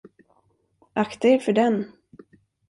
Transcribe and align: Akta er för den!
Akta 0.95 1.27
er 1.29 1.39
för 1.39 1.53
den! 1.53 1.91